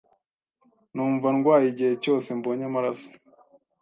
Numva 0.93 1.27
ndwaye 1.35 1.65
igihe 1.73 1.93
cyose 2.03 2.27
mbonye 2.37 2.63
amaraso. 2.69 3.07